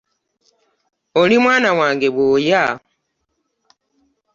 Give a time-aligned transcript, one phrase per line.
[1.21, 2.63] Oli mwana wange bwoya.